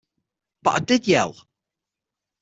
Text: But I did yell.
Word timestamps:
But 0.63 0.75
I 0.77 0.79
did 0.79 1.07
yell. 1.07 1.35